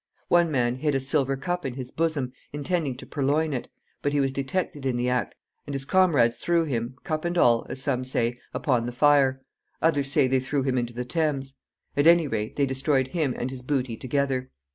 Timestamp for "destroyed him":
12.65-13.35